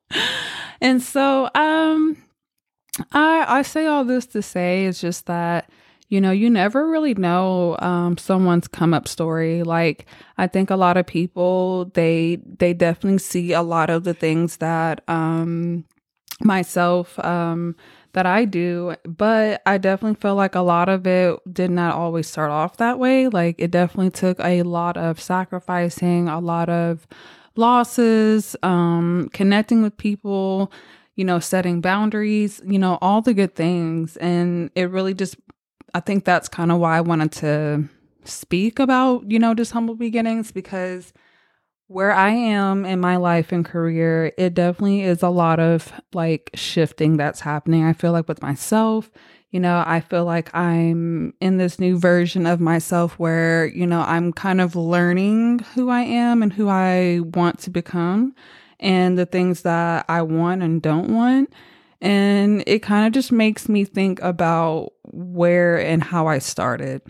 and 0.80 1.02
so 1.02 1.50
um 1.54 2.16
I 3.12 3.44
I 3.48 3.62
say 3.62 3.86
all 3.86 4.04
this 4.04 4.26
to 4.28 4.42
say 4.42 4.84
is 4.84 5.00
just 5.00 5.26
that 5.26 5.70
you 6.08 6.20
know, 6.20 6.30
you 6.30 6.48
never 6.48 6.86
really 6.86 7.14
know 7.14 7.76
um, 7.80 8.16
someone's 8.16 8.68
come 8.68 8.94
up 8.94 9.08
story. 9.08 9.64
Like 9.64 10.06
I 10.38 10.46
think 10.46 10.70
a 10.70 10.76
lot 10.76 10.96
of 10.96 11.06
people 11.06 11.86
they 11.94 12.38
they 12.58 12.72
definitely 12.74 13.18
see 13.18 13.52
a 13.52 13.62
lot 13.62 13.90
of 13.90 14.04
the 14.04 14.14
things 14.14 14.58
that 14.58 15.02
um, 15.08 15.84
myself 16.40 17.18
um, 17.24 17.74
that 18.16 18.24
I 18.24 18.46
do, 18.46 18.96
but 19.04 19.60
I 19.66 19.76
definitely 19.76 20.18
feel 20.18 20.36
like 20.36 20.54
a 20.54 20.62
lot 20.62 20.88
of 20.88 21.06
it 21.06 21.38
did 21.52 21.70
not 21.70 21.94
always 21.94 22.26
start 22.26 22.50
off 22.50 22.78
that 22.78 22.98
way. 22.98 23.28
Like 23.28 23.56
it 23.58 23.70
definitely 23.70 24.10
took 24.10 24.40
a 24.40 24.62
lot 24.62 24.96
of 24.96 25.20
sacrificing, 25.20 26.26
a 26.26 26.40
lot 26.40 26.70
of 26.70 27.06
losses, 27.56 28.56
um, 28.62 29.28
connecting 29.34 29.82
with 29.82 29.98
people, 29.98 30.72
you 31.16 31.26
know, 31.26 31.38
setting 31.38 31.82
boundaries, 31.82 32.62
you 32.64 32.78
know, 32.78 32.96
all 33.02 33.20
the 33.20 33.34
good 33.34 33.54
things. 33.54 34.16
And 34.16 34.70
it 34.74 34.84
really 34.84 35.12
just, 35.12 35.36
I 35.92 36.00
think 36.00 36.24
that's 36.24 36.48
kind 36.48 36.72
of 36.72 36.78
why 36.78 36.96
I 36.96 37.02
wanted 37.02 37.32
to 37.32 37.86
speak 38.24 38.78
about, 38.78 39.30
you 39.30 39.38
know, 39.38 39.52
just 39.52 39.72
humble 39.72 39.94
beginnings 39.94 40.52
because 40.52 41.12
where 41.88 42.12
I 42.12 42.30
am 42.30 42.84
in 42.84 43.00
my 43.00 43.16
life 43.16 43.52
and 43.52 43.64
career, 43.64 44.32
it 44.36 44.54
definitely 44.54 45.02
is 45.02 45.22
a 45.22 45.28
lot 45.28 45.60
of 45.60 45.92
like 46.12 46.50
shifting 46.54 47.16
that's 47.16 47.40
happening. 47.40 47.84
I 47.84 47.92
feel 47.92 48.12
like 48.12 48.28
with 48.28 48.42
myself, 48.42 49.10
you 49.50 49.60
know, 49.60 49.84
I 49.86 50.00
feel 50.00 50.24
like 50.24 50.54
I'm 50.54 51.32
in 51.40 51.58
this 51.58 51.78
new 51.78 51.96
version 51.98 52.44
of 52.44 52.60
myself 52.60 53.18
where, 53.18 53.66
you 53.66 53.86
know, 53.86 54.00
I'm 54.00 54.32
kind 54.32 54.60
of 54.60 54.74
learning 54.74 55.60
who 55.74 55.88
I 55.88 56.00
am 56.00 56.42
and 56.42 56.52
who 56.52 56.68
I 56.68 57.20
want 57.22 57.60
to 57.60 57.70
become 57.70 58.34
and 58.80 59.16
the 59.16 59.26
things 59.26 59.62
that 59.62 60.04
I 60.08 60.22
want 60.22 60.62
and 60.62 60.82
don't 60.82 61.14
want. 61.14 61.52
And 62.00 62.64
it 62.66 62.80
kind 62.80 63.06
of 63.06 63.12
just 63.12 63.30
makes 63.30 63.68
me 63.68 63.84
think 63.84 64.20
about 64.20 64.92
where 65.04 65.80
and 65.80 66.02
how 66.02 66.26
I 66.26 66.40
started. 66.40 67.00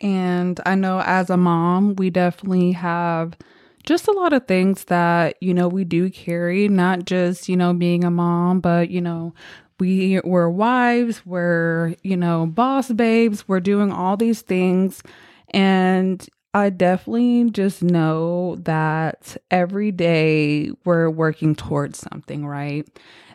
And 0.00 0.60
I 0.64 0.76
know 0.76 1.00
as 1.00 1.28
a 1.28 1.36
mom, 1.36 1.96
we 1.96 2.10
definitely 2.10 2.72
have 2.72 3.36
just 3.84 4.08
a 4.08 4.12
lot 4.12 4.32
of 4.32 4.46
things 4.46 4.84
that, 4.84 5.36
you 5.42 5.54
know, 5.54 5.68
we 5.68 5.84
do 5.84 6.10
carry, 6.10 6.68
not 6.68 7.04
just, 7.04 7.48
you 7.48 7.56
know, 7.56 7.72
being 7.74 8.04
a 8.04 8.10
mom, 8.10 8.60
but, 8.60 8.90
you 8.90 9.00
know, 9.00 9.34
we 9.80 10.20
we're 10.24 10.48
wives, 10.48 11.26
we're, 11.26 11.94
you 12.02 12.16
know, 12.16 12.46
boss 12.46 12.90
babes, 12.92 13.48
we're 13.48 13.60
doing 13.60 13.90
all 13.92 14.16
these 14.16 14.42
things. 14.42 15.02
And 15.50 16.26
I 16.54 16.70
definitely 16.70 17.50
just 17.50 17.82
know 17.82 18.56
that 18.60 19.36
every 19.50 19.90
day 19.90 20.70
we're 20.84 21.10
working 21.10 21.54
towards 21.54 21.98
something, 21.98 22.46
right? 22.46 22.86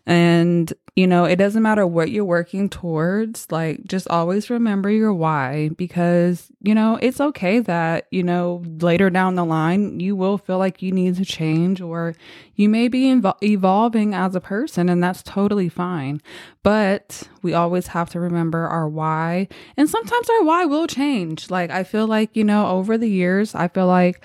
And, 0.07 0.71
you 0.95 1.05
know, 1.05 1.25
it 1.25 1.35
doesn't 1.35 1.61
matter 1.61 1.85
what 1.85 2.11
you're 2.11 2.23
working 2.23 2.69
towards, 2.69 3.51
like, 3.51 3.83
just 3.83 4.07
always 4.07 4.49
remember 4.49 4.89
your 4.89 5.13
why 5.13 5.69
because, 5.75 6.49
you 6.61 6.73
know, 6.73 6.97
it's 7.01 7.19
okay 7.19 7.59
that, 7.59 8.07
you 8.09 8.23
know, 8.23 8.63
later 8.79 9.09
down 9.09 9.35
the 9.35 9.43
line, 9.43 9.99
you 9.99 10.15
will 10.15 10.37
feel 10.37 10.59
like 10.59 10.81
you 10.81 10.93
need 10.93 11.17
to 11.17 11.25
change 11.25 11.81
or 11.81 12.15
you 12.55 12.69
may 12.69 12.87
be 12.87 13.03
invo- 13.03 13.35
evolving 13.43 14.13
as 14.13 14.33
a 14.33 14.39
person, 14.39 14.87
and 14.87 15.03
that's 15.03 15.21
totally 15.23 15.67
fine. 15.67 16.21
But 16.63 17.23
we 17.41 17.53
always 17.53 17.87
have 17.87 18.09
to 18.11 18.21
remember 18.21 18.65
our 18.65 18.87
why. 18.87 19.49
And 19.75 19.89
sometimes 19.89 20.29
our 20.29 20.43
why 20.45 20.63
will 20.63 20.87
change. 20.87 21.51
Like, 21.51 21.69
I 21.69 21.83
feel 21.83 22.07
like, 22.07 22.33
you 22.33 22.45
know, 22.45 22.67
over 22.67 22.97
the 22.97 23.09
years, 23.09 23.53
I 23.53 23.67
feel 23.67 23.87
like 23.87 24.23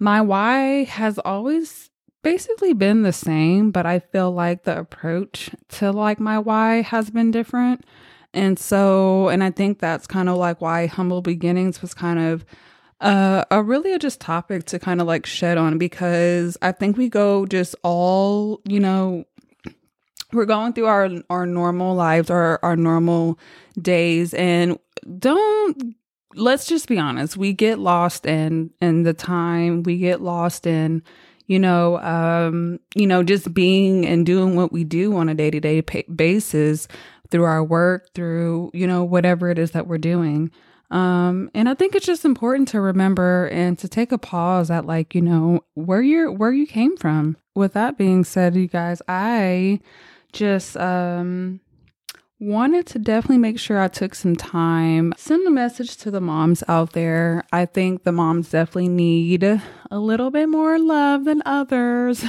my 0.00 0.20
why 0.20 0.82
has 0.82 1.20
always 1.20 1.90
basically 2.22 2.72
been 2.72 3.02
the 3.02 3.12
same, 3.12 3.70
but 3.70 3.86
I 3.86 3.98
feel 3.98 4.30
like 4.30 4.64
the 4.64 4.78
approach 4.78 5.50
to 5.70 5.90
like 5.90 6.20
my 6.20 6.38
why 6.38 6.82
has 6.82 7.10
been 7.10 7.30
different. 7.30 7.84
And 8.34 8.58
so, 8.58 9.28
and 9.28 9.44
I 9.44 9.50
think 9.50 9.78
that's 9.78 10.06
kind 10.06 10.28
of 10.28 10.36
like 10.36 10.60
why 10.60 10.86
Humble 10.86 11.20
Beginnings 11.20 11.82
was 11.82 11.92
kind 11.92 12.18
of 12.18 12.44
uh, 13.00 13.44
a 13.50 13.62
really 13.62 13.98
just 13.98 14.20
topic 14.20 14.64
to 14.66 14.78
kind 14.78 15.00
of 15.00 15.06
like 15.06 15.26
shed 15.26 15.58
on 15.58 15.76
because 15.76 16.56
I 16.62 16.72
think 16.72 16.96
we 16.96 17.08
go 17.08 17.44
just 17.46 17.74
all, 17.82 18.60
you 18.64 18.80
know, 18.80 19.24
we're 20.32 20.46
going 20.46 20.72
through 20.72 20.86
our 20.86 21.10
our 21.28 21.46
normal 21.46 21.94
lives 21.94 22.30
or 22.30 22.58
our 22.62 22.76
normal 22.76 23.38
days 23.80 24.32
and 24.34 24.78
don't 25.18 25.94
let's 26.34 26.66
just 26.66 26.88
be 26.88 26.98
honest 26.98 27.36
we 27.36 27.52
get 27.52 27.78
lost 27.78 28.24
in 28.24 28.70
in 28.80 29.02
the 29.02 29.12
time 29.12 29.82
we 29.82 29.98
get 29.98 30.22
lost 30.22 30.66
in 30.66 31.02
you 31.52 31.58
know, 31.58 31.98
um, 31.98 32.80
you 32.94 33.06
know, 33.06 33.22
just 33.22 33.52
being 33.52 34.06
and 34.06 34.24
doing 34.24 34.56
what 34.56 34.72
we 34.72 34.84
do 34.84 35.14
on 35.18 35.28
a 35.28 35.34
day 35.34 35.50
to 35.50 35.60
day 35.60 35.82
basis 36.14 36.88
through 37.30 37.44
our 37.44 37.62
work, 37.62 38.14
through, 38.14 38.70
you 38.72 38.86
know, 38.86 39.04
whatever 39.04 39.50
it 39.50 39.58
is 39.58 39.72
that 39.72 39.86
we're 39.86 39.98
doing. 39.98 40.50
Um, 40.90 41.50
and 41.54 41.68
I 41.68 41.74
think 41.74 41.94
it's 41.94 42.06
just 42.06 42.24
important 42.24 42.68
to 42.68 42.80
remember 42.80 43.48
and 43.48 43.78
to 43.80 43.86
take 43.88 44.12
a 44.12 44.18
pause 44.18 44.70
at 44.70 44.86
like, 44.86 45.14
you 45.14 45.20
know, 45.20 45.62
where 45.74 46.00
you're, 46.00 46.32
where 46.32 46.52
you 46.52 46.66
came 46.66 46.96
from. 46.96 47.36
With 47.54 47.74
that 47.74 47.98
being 47.98 48.24
said, 48.24 48.56
you 48.56 48.66
guys, 48.66 49.02
I 49.06 49.80
just, 50.32 50.74
um, 50.78 51.60
wanted 52.42 52.86
to 52.86 52.98
definitely 52.98 53.38
make 53.38 53.58
sure 53.58 53.80
I 53.80 53.86
took 53.86 54.16
some 54.16 54.34
time, 54.34 55.14
send 55.16 55.46
a 55.46 55.50
message 55.50 55.96
to 55.98 56.10
the 56.10 56.20
moms 56.20 56.64
out 56.66 56.92
there. 56.92 57.44
I 57.52 57.66
think 57.66 58.02
the 58.02 58.10
moms 58.10 58.50
definitely 58.50 58.88
need 58.88 59.44
a 59.44 59.62
little 59.98 60.30
bit 60.30 60.48
more 60.48 60.78
love 60.78 61.24
than 61.24 61.42
others. 61.46 62.24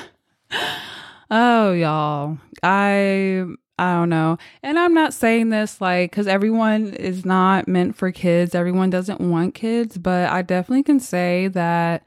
oh, 1.31 1.71
y'all. 1.73 2.37
I 2.61 3.45
I 3.79 3.93
don't 3.93 4.09
know. 4.09 4.37
And 4.61 4.77
I'm 4.77 4.93
not 4.93 5.15
saying 5.15 5.49
this 5.49 5.81
like 5.81 6.11
cuz 6.11 6.27
everyone 6.27 6.93
is 6.93 7.25
not 7.25 7.67
meant 7.67 7.95
for 7.95 8.11
kids. 8.11 8.53
Everyone 8.53 8.91
doesn't 8.91 9.19
want 9.19 9.55
kids, 9.55 9.97
but 9.97 10.29
I 10.29 10.43
definitely 10.43 10.83
can 10.83 10.99
say 10.99 11.47
that 11.49 12.03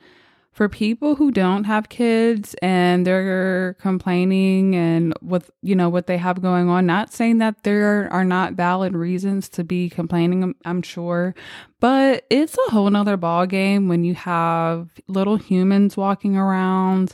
for 0.57 0.71
people 0.71 1.17
who 1.17 1.31
don't 1.31 1.65
have 1.65 1.91
kids 1.91 2.57
and 2.63 3.07
they're 3.07 3.75
complaining 3.75 4.75
and 4.75 5.13
with 5.21 5.51
you 5.61 5.77
know 5.77 5.91
what 5.91 6.07
they 6.07 6.17
have 6.17 6.41
going 6.41 6.71
on 6.71 6.87
not 6.87 7.13
saying 7.13 7.37
that 7.37 7.63
there 7.63 8.09
are 8.11 8.25
not 8.25 8.55
valid 8.55 8.95
reasons 8.95 9.51
to 9.51 9.63
be 9.63 9.91
complaining 9.91 10.55
i'm 10.65 10.81
sure 10.81 11.35
but 11.79 12.25
it's 12.31 12.57
a 12.69 12.71
whole 12.71 12.89
nother 12.89 13.19
ball 13.19 13.45
game 13.45 13.87
when 13.87 14.03
you 14.03 14.15
have 14.15 14.89
little 15.09 15.37
humans 15.37 15.95
walking 15.95 16.39
around 16.39 17.13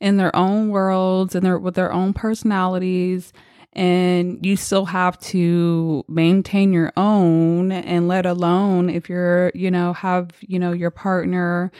in 0.00 0.16
their 0.16 0.34
own 0.36 0.68
worlds 0.68 1.34
and 1.34 1.44
their 1.44 1.58
with 1.58 1.74
their 1.74 1.92
own 1.92 2.12
personalities 2.12 3.32
and 3.72 4.46
you 4.46 4.56
still 4.56 4.84
have 4.84 5.18
to 5.18 6.04
maintain 6.08 6.72
your 6.72 6.92
own 6.96 7.72
and 7.72 8.06
let 8.06 8.24
alone 8.24 8.88
if 8.88 9.08
you're 9.08 9.50
you 9.56 9.72
know 9.72 9.92
have 9.92 10.30
you 10.40 10.60
know 10.60 10.70
your 10.70 10.92
partner 10.92 11.72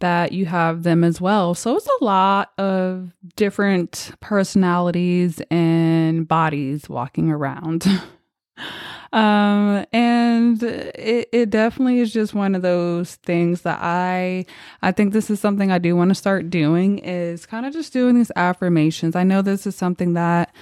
that 0.00 0.32
you 0.32 0.46
have 0.46 0.82
them 0.82 1.02
as 1.02 1.20
well. 1.20 1.54
So 1.54 1.76
it's 1.76 1.88
a 2.00 2.04
lot 2.04 2.52
of 2.58 3.12
different 3.34 4.12
personalities 4.20 5.40
and 5.50 6.26
bodies 6.28 6.88
walking 6.88 7.30
around. 7.30 7.86
um 9.12 9.84
and 9.92 10.62
it, 10.62 11.28
it 11.30 11.50
definitely 11.50 12.00
is 12.00 12.12
just 12.12 12.34
one 12.34 12.54
of 12.54 12.62
those 12.62 13.16
things 13.16 13.60
that 13.62 13.78
i 13.80 14.44
i 14.82 14.90
think 14.90 15.12
this 15.12 15.30
is 15.30 15.38
something 15.38 15.70
i 15.70 15.78
do 15.78 15.94
want 15.94 16.08
to 16.08 16.14
start 16.14 16.50
doing 16.50 16.98
is 16.98 17.46
kind 17.46 17.66
of 17.66 17.72
just 17.72 17.92
doing 17.92 18.16
these 18.16 18.32
affirmations 18.34 19.14
i 19.14 19.22
know 19.22 19.42
this 19.42 19.66
is 19.66 19.76
something 19.76 20.14
that 20.14 20.54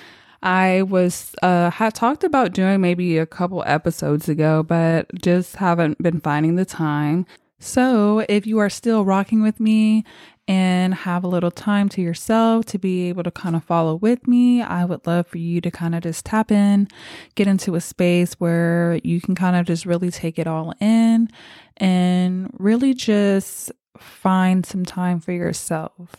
I 0.44 0.82
was 0.82 1.34
uh 1.42 1.70
had 1.70 1.94
talked 1.94 2.22
about 2.22 2.52
doing 2.52 2.82
maybe 2.82 3.16
a 3.16 3.24
couple 3.24 3.64
episodes 3.66 4.28
ago, 4.28 4.62
but 4.62 5.10
just 5.14 5.56
haven't 5.56 6.02
been 6.02 6.20
finding 6.20 6.56
the 6.56 6.66
time. 6.66 7.24
So, 7.60 8.24
if 8.28 8.46
you 8.46 8.58
are 8.58 8.68
still 8.68 9.04
rocking 9.04 9.42
with 9.42 9.60
me 9.60 10.04
and 10.46 10.92
have 10.92 11.24
a 11.24 11.28
little 11.28 11.50
time 11.50 11.88
to 11.90 12.02
yourself 12.02 12.66
to 12.66 12.78
be 12.78 13.08
able 13.08 13.22
to 13.22 13.30
kind 13.30 13.56
of 13.56 13.64
follow 13.64 13.94
with 13.94 14.26
me, 14.28 14.60
I 14.60 14.84
would 14.84 15.06
love 15.06 15.26
for 15.26 15.38
you 15.38 15.60
to 15.62 15.70
kind 15.70 15.94
of 15.94 16.02
just 16.02 16.26
tap 16.26 16.50
in, 16.50 16.88
get 17.34 17.46
into 17.46 17.74
a 17.74 17.80
space 17.80 18.34
where 18.34 19.00
you 19.02 19.20
can 19.20 19.34
kind 19.34 19.56
of 19.56 19.66
just 19.66 19.86
really 19.86 20.10
take 20.10 20.38
it 20.38 20.46
all 20.46 20.74
in 20.80 21.30
and 21.78 22.50
really 22.58 22.92
just 22.92 23.72
find 23.96 24.66
some 24.66 24.84
time 24.84 25.20
for 25.20 25.32
yourself. 25.32 26.16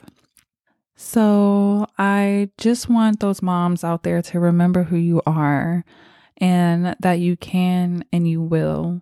So, 0.95 1.87
I 1.97 2.49
just 2.57 2.89
want 2.89 3.19
those 3.19 3.41
moms 3.41 3.83
out 3.83 4.03
there 4.03 4.21
to 4.23 4.39
remember 4.39 4.83
who 4.83 4.97
you 4.97 5.21
are 5.25 5.83
and 6.37 6.95
that 6.99 7.19
you 7.19 7.37
can 7.37 8.05
and 8.11 8.27
you 8.27 8.41
will 8.41 9.01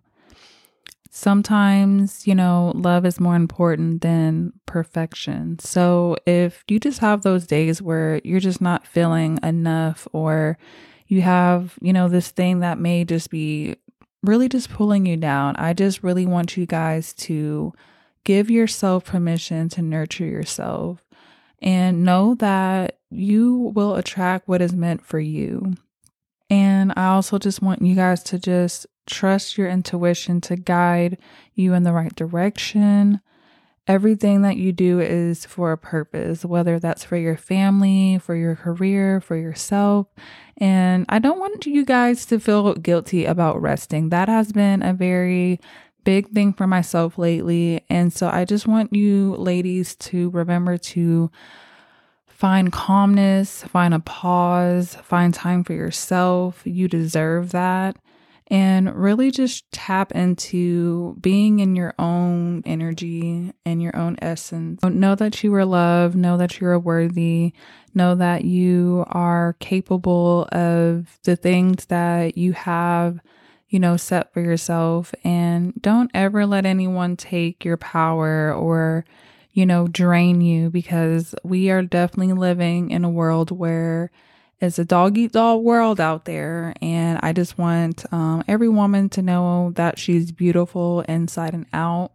sometimes, 1.15 2.25
you 2.25 2.33
know, 2.33 2.71
love 2.73 3.05
is 3.05 3.19
more 3.19 3.35
important 3.35 4.01
than 4.01 4.51
perfection. 4.65 5.59
So 5.59 6.17
if 6.25 6.63
you 6.67 6.79
just 6.79 6.99
have 6.99 7.21
those 7.21 7.45
days 7.45 7.83
where 7.83 8.19
you're 8.23 8.39
just 8.39 8.61
not 8.61 8.87
feeling 8.87 9.37
enough 9.43 10.07
or 10.11 10.57
you 11.05 11.21
have, 11.21 11.77
you 11.81 11.93
know, 11.93 12.09
this 12.09 12.31
thing 12.31 12.61
that 12.61 12.79
may 12.79 13.05
just 13.05 13.29
be 13.29 13.75
really 14.23 14.49
just 14.49 14.71
pulling 14.71 15.05
you 15.05 15.15
down, 15.15 15.55
I 15.57 15.73
just 15.73 16.01
really 16.01 16.25
want 16.25 16.57
you 16.57 16.65
guys 16.65 17.13
to 17.13 17.73
give 18.23 18.49
yourself 18.49 19.05
permission 19.05 19.69
to 19.69 19.83
nurture 19.83 20.25
yourself 20.25 21.05
and 21.61 22.03
know 22.03 22.33
that 22.39 22.97
you 23.11 23.71
will 23.75 23.97
attract 23.97 24.47
what 24.47 24.63
is 24.63 24.73
meant 24.73 25.05
for 25.05 25.19
you. 25.19 25.75
And 26.49 26.91
I 26.97 27.09
also 27.09 27.37
just 27.37 27.61
want 27.61 27.83
you 27.83 27.93
guys 27.93 28.23
to 28.23 28.39
just 28.39 28.87
Trust 29.05 29.57
your 29.57 29.69
intuition 29.69 30.41
to 30.41 30.55
guide 30.55 31.17
you 31.53 31.73
in 31.73 31.83
the 31.83 31.93
right 31.93 32.15
direction. 32.15 33.21
Everything 33.85 34.43
that 34.43 34.55
you 34.55 34.71
do 34.71 35.01
is 35.01 35.45
for 35.45 35.73
a 35.73 35.77
purpose, 35.77 36.45
whether 36.45 36.79
that's 36.79 37.03
for 37.03 37.17
your 37.17 37.35
family, 37.35 38.17
for 38.17 38.33
your 38.33 38.55
career, 38.55 39.19
for 39.19 39.35
yourself. 39.35 40.07
And 40.57 41.05
I 41.09 41.19
don't 41.19 41.39
want 41.39 41.65
you 41.65 41.83
guys 41.83 42.25
to 42.27 42.39
feel 42.39 42.73
guilty 42.75 43.25
about 43.25 43.61
resting. 43.61 44.09
That 44.09 44.29
has 44.29 44.53
been 44.53 44.81
a 44.81 44.93
very 44.93 45.59
big 46.05 46.29
thing 46.29 46.53
for 46.53 46.67
myself 46.67 47.17
lately. 47.17 47.83
And 47.89 48.13
so 48.13 48.29
I 48.29 48.45
just 48.45 48.67
want 48.67 48.93
you 48.93 49.35
ladies 49.35 49.95
to 49.97 50.29
remember 50.29 50.77
to 50.77 51.29
find 52.27 52.71
calmness, 52.71 53.63
find 53.63 53.93
a 53.93 53.99
pause, 53.99 54.95
find 54.95 55.33
time 55.33 55.63
for 55.63 55.73
yourself. 55.73 56.61
You 56.65 56.87
deserve 56.87 57.51
that. 57.51 57.97
And 58.53 58.95
really 58.95 59.31
just 59.31 59.69
tap 59.71 60.11
into 60.11 61.17
being 61.19 61.57
in 61.59 61.75
your 61.75 61.95
own 61.97 62.61
energy 62.67 63.51
and 63.65 63.81
your 63.81 63.95
own 63.95 64.15
essence. 64.21 64.83
Know 64.83 65.15
that 65.15 65.43
you 65.43 65.55
are 65.55 65.65
loved, 65.65 66.15
know 66.15 66.37
that 66.37 66.59
you 66.59 66.67
are 66.67 66.77
worthy, 66.77 67.53
know 67.95 68.13
that 68.13 68.45
you 68.45 69.05
are 69.07 69.55
capable 69.59 70.47
of 70.51 71.17
the 71.23 71.35
things 71.35 71.87
that 71.87 72.37
you 72.37 72.53
have 72.53 73.19
you 73.73 73.79
know, 73.79 73.97
set 73.97 74.31
for 74.31 74.39
yourself. 74.39 75.15
And 75.23 75.73
don't 75.81 76.11
ever 76.13 76.45
let 76.45 76.63
anyone 76.63 77.17
take 77.17 77.65
your 77.65 77.75
power 77.75 78.53
or, 78.53 79.03
you 79.51 79.65
know, 79.65 79.87
drain 79.87 80.41
you 80.41 80.69
because 80.69 81.33
we 81.43 81.71
are 81.71 81.81
definitely 81.81 82.33
living 82.33 82.91
in 82.91 83.03
a 83.03 83.09
world 83.09 83.49
where 83.49 84.11
it's 84.63 84.79
a 84.79 84.85
dog 84.85 85.17
eat 85.17 85.33
dog 85.33 85.61
world 85.61 85.99
out 85.99 86.25
there. 86.25 86.73
And 86.81 87.19
I 87.21 87.33
just 87.33 87.57
want 87.57 88.05
um, 88.13 88.43
every 88.47 88.69
woman 88.69 89.09
to 89.09 89.21
know 89.21 89.71
that 89.75 89.99
she's 89.99 90.31
beautiful 90.31 91.01
inside 91.01 91.53
and 91.53 91.65
out 91.73 92.11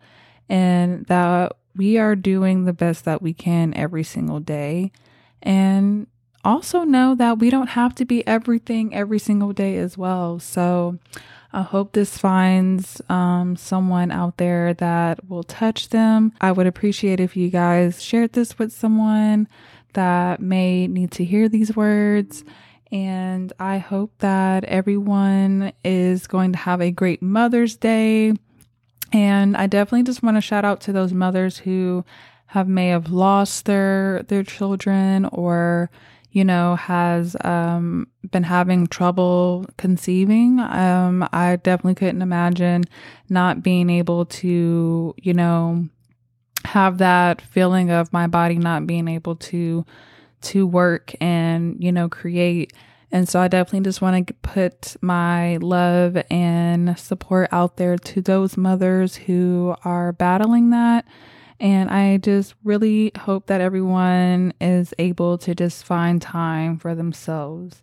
and 0.49 1.05
that 1.07 1.53
we 1.77 1.99
are 1.99 2.17
doing 2.17 2.65
the 2.65 2.73
best 2.73 3.05
that 3.05 3.21
we 3.21 3.35
can 3.35 3.75
every 3.75 4.03
single 4.03 4.41
day. 4.41 4.93
And 5.43 6.07
also 6.43 6.85
know 6.85 7.15
that 7.17 7.39
we 7.39 7.51
don't 7.51 7.69
have 7.69 7.95
to 7.97 8.05
be 8.05 8.27
everything 8.27 8.95
every 8.95 9.19
single 9.19 9.53
day 9.53 9.77
as 9.77 9.99
well. 9.99 10.39
So, 10.39 10.99
I 11.51 11.63
hope 11.63 11.93
this 11.93 12.19
finds 12.19 13.01
um, 13.09 13.57
someone 13.57 14.11
out 14.11 14.37
there 14.37 14.75
that 14.75 15.29
will 15.31 15.43
touch 15.43 15.89
them. 15.89 16.33
I 16.43 16.53
would 16.53 16.67
appreciate 16.67 17.21
if 17.21 17.39
you 17.39 17.49
guys 17.49 18.03
shared 18.03 18.35
this 18.35 18.59
with 18.59 18.71
someone 18.71 19.49
that 19.99 20.41
may 20.41 20.87
need 20.87 21.11
to 21.11 21.25
hear 21.25 21.49
these 21.49 21.75
words. 21.75 22.45
And 22.93 23.53
I 23.59 23.79
hope 23.79 24.13
that 24.19 24.63
everyone 24.65 25.73
is 25.85 26.29
going 26.29 26.53
to 26.53 26.59
have 26.59 26.81
a 26.81 26.93
great 26.93 27.21
Mother's 27.21 27.77
Day. 27.77 28.33
And 29.13 29.57
I 29.57 29.67
definitely 29.67 30.05
just 30.05 30.23
want 30.23 30.37
to 30.37 30.41
shout 30.41 30.65
out 30.65 30.81
to 30.83 30.93
those 30.93 31.13
mothers 31.13 31.59
who 31.59 32.05
have 32.47 32.69
may 32.69 32.89
have 32.89 33.11
lost 33.11 33.65
their 33.65 34.23
their 34.29 34.45
children 34.45 35.25
or 35.33 35.91
you 36.31 36.45
know, 36.45 36.77
has 36.77 37.35
um, 37.43 38.07
been 38.31 38.43
having 38.43 38.87
trouble 38.87 39.67
conceiving. 39.79 40.61
Um, 40.61 41.27
I 41.33 41.57
definitely 41.57 41.95
couldn't 41.95 42.23
imagine 42.23 42.85
not 43.29 43.63
being 43.63 43.89
able 43.91 44.27
to, 44.27 45.15
you 45.17 45.35
know, 45.35 45.89
have 46.65 46.99
that 46.99 47.41
feeling 47.41 47.91
of 47.91 48.13
my 48.13 48.27
body 48.27 48.57
not 48.57 48.87
being 48.87 49.09
able 49.09 49.37
to 49.37 49.85
to 50.41 50.67
work 50.67 51.15
and 51.21 51.83
you 51.83 51.91
know 51.91 52.09
create 52.09 52.73
and 53.11 53.29
so 53.29 53.41
i 53.41 53.49
definitely 53.49 53.81
just 53.81 54.01
want 54.01 54.27
to 54.27 54.35
put 54.35 54.97
my 55.01 55.57
love 55.59 56.17
and 56.31 56.99
support 56.99 57.49
out 57.53 57.77
there 57.77 57.97
to 57.97 58.21
those 58.21 58.57
mothers 58.57 59.17
who 59.17 59.75
are 59.85 60.13
battling 60.13 60.71
that 60.71 61.05
and 61.61 61.91
I 61.91 62.19
just 62.19 62.55
really 62.63 63.11
hope 63.19 63.47
that 63.47 63.61
everyone 63.61 64.53
is 64.61 64.95
able 64.99 65.39
to 65.39 65.55
just 65.55 65.85
find 65.85 66.23
time 66.23 66.79
for 66.79 66.95
themselves. 66.95 67.83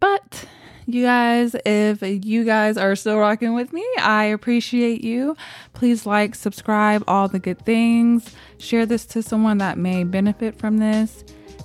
But 0.00 0.46
you 0.88 1.04
guys, 1.04 1.54
if 1.66 2.02
you 2.02 2.44
guys 2.44 2.78
are 2.78 2.96
still 2.96 3.18
rocking 3.18 3.54
with 3.54 3.72
me, 3.72 3.86
I 3.98 4.24
appreciate 4.24 5.04
you. 5.04 5.36
Please 5.74 6.06
like, 6.06 6.34
subscribe, 6.34 7.04
all 7.06 7.28
the 7.28 7.38
good 7.38 7.64
things. 7.64 8.34
Share 8.58 8.86
this 8.86 9.04
to 9.06 9.22
someone 9.22 9.58
that 9.58 9.76
may 9.76 10.04
benefit 10.04 10.58
from 10.58 10.78
this. 10.78 11.24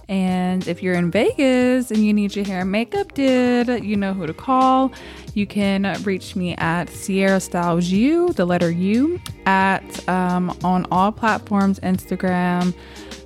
And 0.09 0.67
if 0.67 0.83
you're 0.83 0.95
in 0.95 1.09
Vegas 1.09 1.89
and 1.89 2.05
you 2.05 2.13
need 2.13 2.35
your 2.35 2.45
hair 2.45 2.61
and 2.61 2.71
makeup 2.71 3.13
did, 3.13 3.83
you 3.83 3.95
know 3.95 4.13
who 4.13 4.27
to 4.27 4.33
call. 4.33 4.91
You 5.33 5.47
can 5.47 6.01
reach 6.03 6.35
me 6.35 6.55
at 6.57 6.89
Sierra 6.89 7.39
Styles 7.39 7.89
U, 7.89 8.33
the 8.33 8.45
letter 8.45 8.69
U, 8.69 9.21
at 9.45 10.09
um, 10.09 10.55
on 10.63 10.85
all 10.91 11.13
platforms, 11.13 11.79
Instagram. 11.79 12.73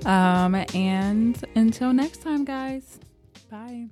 Um, 0.06 0.54
and 0.76 1.44
until 1.56 1.92
next 1.92 2.22
time, 2.22 2.46
guys, 2.46 3.00
bye. 3.50 3.90